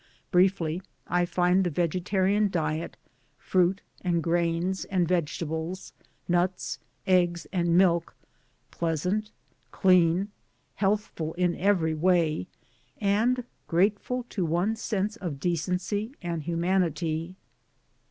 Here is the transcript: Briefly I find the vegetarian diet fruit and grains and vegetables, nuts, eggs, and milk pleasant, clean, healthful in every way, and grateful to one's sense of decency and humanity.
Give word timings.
Briefly 0.31 0.81
I 1.05 1.27
find 1.27 1.63
the 1.63 1.69
vegetarian 1.69 2.49
diet 2.49 2.97
fruit 3.37 3.81
and 4.03 4.23
grains 4.23 4.83
and 4.85 5.07
vegetables, 5.07 5.93
nuts, 6.27 6.79
eggs, 7.05 7.45
and 7.53 7.77
milk 7.77 8.15
pleasant, 8.71 9.29
clean, 9.69 10.29
healthful 10.73 11.33
in 11.35 11.55
every 11.55 11.93
way, 11.93 12.47
and 12.97 13.43
grateful 13.67 14.23
to 14.29 14.43
one's 14.43 14.81
sense 14.81 15.17
of 15.17 15.39
decency 15.39 16.13
and 16.19 16.41
humanity. 16.41 17.35